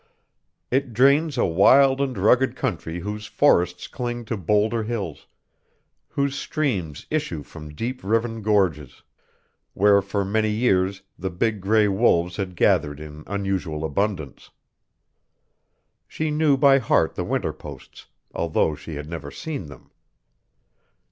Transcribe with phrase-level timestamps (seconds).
[0.71, 5.27] It drains a wild and rugged country whose forests cling to bowlder hills,
[6.09, 9.03] whose streams issue from deep riven gorges,
[9.75, 14.49] where for many years the big gray wolves had gathered in unusual abundance.
[16.07, 19.91] She knew by heart the winter posts, although she had never seen them.